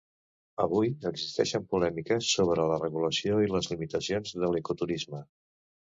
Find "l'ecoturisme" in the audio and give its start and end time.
4.57-5.27